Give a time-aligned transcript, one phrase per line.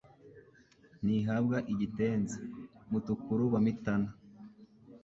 [1.03, 2.39] Ntihabwa igitenzi*
[2.89, 4.09] Mutukura wa Mitana